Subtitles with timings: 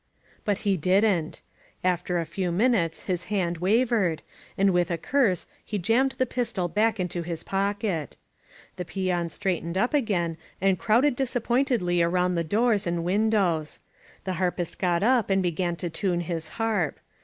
[0.45, 1.41] But he didn't.
[1.83, 4.21] After a few minutes his hand wav ered,
[4.57, 8.17] and with a curse he jammed the pistol back into his pocket.
[8.77, 13.79] The peons straightened up again and crowded disappointedly around the doors and win dows.
[14.23, 16.99] The harpist got up and began to tune his harp.